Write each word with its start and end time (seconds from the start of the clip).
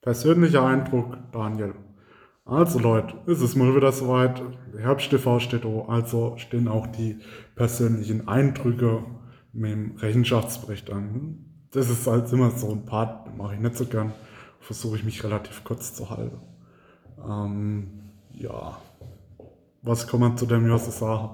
Persönlicher 0.00 0.64
Eindruck, 0.64 1.18
Daniel. 1.32 1.74
Also 2.44 2.78
Leute, 2.78 3.14
ist 3.26 3.42
es 3.42 3.56
mal 3.56 3.74
wieder 3.76 3.92
soweit. 3.92 4.40
Herbst 4.78 5.10
TV 5.10 5.38
steht 5.40 5.64
da, 5.64 5.84
also 5.88 6.34
stehen 6.38 6.68
auch 6.68 6.86
die 6.86 7.18
persönlichen 7.56 8.26
Eindrücke 8.26 9.04
mit 9.52 9.72
dem 9.72 9.96
Rechenschaftsbericht 9.96 10.90
an. 10.90 11.44
Das 11.72 11.90
ist 11.90 12.06
halt 12.06 12.32
immer 12.32 12.50
so 12.52 12.70
ein 12.70 12.86
Part, 12.86 13.36
mache 13.36 13.54
ich 13.54 13.60
nicht 13.60 13.76
so 13.76 13.84
gern. 13.84 14.12
Versuche 14.60 14.96
ich 14.96 15.04
mich 15.04 15.22
relativ 15.24 15.64
kurz 15.64 15.94
zu 15.94 16.08
halten. 16.08 16.40
Ähm, 17.28 17.88
ja, 18.32 18.78
was 19.82 20.06
kann 20.06 20.20
man 20.20 20.36
zu 20.38 20.46
dem 20.46 20.66
Jahr 20.66 20.78
so 20.78 20.90
sagen? 20.90 21.30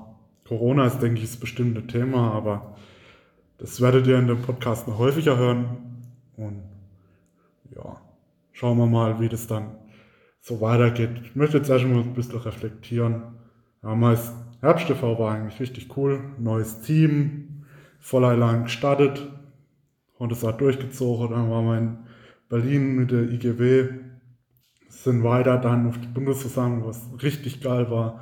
Corona 0.48 0.86
ist, 0.86 1.00
denke 1.00 1.20
ich, 1.20 1.30
das 1.30 1.38
bestimmte 1.38 1.86
Thema, 1.86 2.32
aber 2.32 2.74
das 3.58 3.80
werdet 3.80 4.06
ihr 4.06 4.18
in 4.18 4.26
dem 4.26 4.42
Podcast 4.42 4.88
noch 4.88 4.98
häufiger 4.98 5.36
hören. 5.36 6.02
Und 6.36 6.62
ja, 7.74 8.00
schauen 8.54 8.78
wir 8.78 8.86
mal, 8.86 9.20
wie 9.20 9.28
das 9.28 9.46
dann 9.46 9.76
so 10.40 10.60
weitergeht. 10.62 11.20
Ich 11.24 11.36
möchte 11.36 11.58
jetzt 11.58 11.68
erstmal 11.68 12.00
ein 12.00 12.14
bisschen 12.14 12.38
reflektieren. 12.38 13.22
Damals 13.82 14.32
Herbst 14.60 14.86
TV 14.86 15.18
war 15.18 15.34
eigentlich 15.34 15.60
richtig 15.60 15.94
cool. 15.96 16.20
Neues 16.38 16.80
Team, 16.80 17.64
voller 18.00 18.36
lang 18.36 18.64
gestartet 18.64 19.30
und 20.18 20.32
es 20.32 20.42
hat 20.42 20.60
durchgezogen. 20.60 21.30
Dann 21.30 21.50
waren 21.50 21.66
wir 21.66 21.78
in 21.78 21.98
Berlin 22.48 22.96
mit 22.96 23.10
der 23.10 23.30
IGW, 23.30 23.88
sind 24.88 25.24
weiter 25.24 25.58
dann 25.58 25.88
auf 25.88 25.98
die 25.98 26.06
Bundesversammlung, 26.06 26.86
was 26.86 27.10
richtig 27.22 27.60
geil 27.60 27.90
war. 27.90 28.20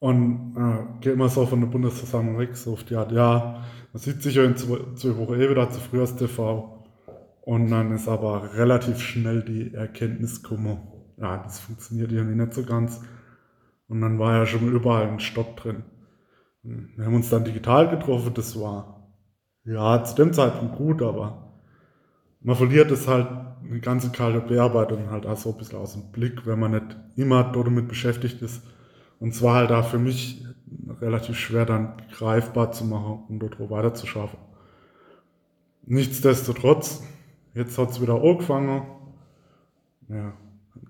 Und 0.00 0.56
äh, 0.56 1.00
geht 1.00 1.12
immer 1.12 1.28
so 1.28 1.44
von 1.44 1.60
der 1.60 1.68
Bundesversammlung 1.68 2.38
weg, 2.38 2.56
so 2.56 2.72
auf 2.72 2.84
die 2.84 2.94
Art, 2.94 3.10
ja, 3.10 3.64
man 3.92 4.00
sieht 4.00 4.22
sich 4.22 4.36
ja 4.36 4.44
in 4.44 4.56
zwei, 4.56 4.78
zwei 4.94 5.16
Wochen 5.16 5.34
eh 5.34 5.50
wieder 5.50 5.70
zu 5.70 5.80
früh 5.80 6.00
als 6.00 6.14
TV. 6.14 6.77
Und 7.48 7.70
dann 7.70 7.92
ist 7.92 8.08
aber 8.08 8.56
relativ 8.56 9.00
schnell 9.00 9.42
die 9.42 9.72
Erkenntnis 9.72 10.42
gekommen, 10.42 10.80
ja, 11.16 11.38
das 11.38 11.58
funktioniert 11.60 12.12
irgendwie 12.12 12.36
nicht 12.36 12.52
so 12.52 12.62
ganz. 12.62 13.00
Und 13.88 14.02
dann 14.02 14.18
war 14.18 14.36
ja 14.36 14.44
schon 14.44 14.70
überall 14.70 15.08
ein 15.08 15.18
Stopp 15.18 15.56
drin. 15.56 15.82
Wir 16.62 17.06
haben 17.06 17.14
uns 17.14 17.30
dann 17.30 17.46
digital 17.46 17.88
getroffen, 17.88 18.34
das 18.34 18.60
war 18.60 19.14
ja 19.64 20.04
zu 20.04 20.14
dem 20.16 20.34
Zeitpunkt 20.34 20.76
gut, 20.76 21.00
aber 21.00 21.54
man 22.42 22.54
verliert 22.54 22.90
es 22.90 23.08
halt 23.08 23.28
eine 23.64 23.80
ganze 23.80 24.10
kalte 24.10 24.42
Bearbeitung 24.42 25.08
halt 25.08 25.24
auch 25.24 25.38
so 25.38 25.52
ein 25.52 25.56
bisschen 25.56 25.78
aus 25.78 25.94
dem 25.94 26.12
Blick, 26.12 26.46
wenn 26.46 26.60
man 26.60 26.72
nicht 26.72 26.96
immer 27.16 27.50
damit 27.50 27.88
beschäftigt 27.88 28.42
ist. 28.42 28.62
Und 29.20 29.34
zwar 29.34 29.54
halt 29.54 29.70
da 29.70 29.82
für 29.82 29.98
mich 29.98 30.44
relativ 31.00 31.38
schwer 31.38 31.64
dann 31.64 31.94
greifbar 32.12 32.72
zu 32.72 32.84
machen 32.84 33.24
und 33.30 33.38
dort 33.38 33.58
weiter 33.70 33.94
zu 33.94 34.06
schaffen. 34.06 34.36
Nichtsdestotrotz, 35.86 37.02
jetzt 37.58 37.76
hat 37.76 37.90
es 37.90 38.00
wieder 38.00 38.22
angefangen. 38.22 38.86
Ja, 40.08 40.32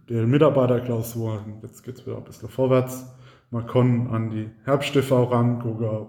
die 0.08 0.14
Mitarbeiterklausur, 0.14 1.44
jetzt 1.62 1.82
geht 1.82 1.96
es 1.96 2.06
wieder 2.06 2.18
ein 2.18 2.24
bisschen 2.24 2.48
vorwärts. 2.48 3.06
Man 3.50 3.66
kann 3.66 4.08
an 4.08 4.30
die 4.30 4.50
Herbst-TV 4.64 5.24
rangucken. 5.24 6.08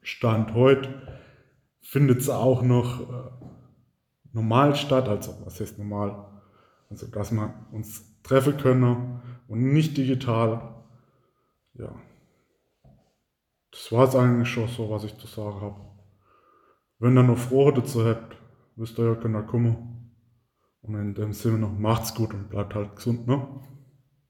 Stand 0.00 0.54
heute 0.54 0.88
findet 1.80 2.20
es 2.20 2.30
auch 2.30 2.62
noch 2.62 3.00
äh, 3.00 3.30
normal 4.32 4.74
statt, 4.74 5.08
also 5.08 5.34
was 5.44 5.60
heißt 5.60 5.78
normal? 5.78 6.26
Also, 6.88 7.06
dass 7.06 7.32
wir 7.32 7.54
uns 7.72 8.04
treffen 8.22 8.56
können 8.56 9.20
und 9.48 9.72
nicht 9.72 9.96
digital. 9.96 10.74
Ja. 11.74 11.92
Das 13.70 13.90
war 13.90 14.08
es 14.08 14.14
eigentlich 14.14 14.48
schon 14.48 14.68
so, 14.68 14.90
was 14.90 15.04
ich 15.04 15.16
zu 15.18 15.26
sagen 15.26 15.60
habe. 15.60 15.80
Wenn 16.98 17.16
ihr 17.16 17.22
noch 17.22 17.38
Freude 17.38 17.80
dazu 17.80 18.04
habt, 18.04 18.36
wisst 18.76 18.98
ihr 18.98 19.06
ja, 19.06 19.14
könnt 19.14 19.36
ihr 19.36 19.42
kommen. 19.42 20.10
Und 20.82 20.94
in 20.96 21.14
dem 21.14 21.32
Sinne 21.32 21.58
noch 21.58 21.78
macht's 21.78 22.14
gut 22.14 22.34
und 22.34 22.50
bleibt 22.50 22.74
halt 22.74 22.96
gesund, 22.96 23.26
ne? 23.26 23.46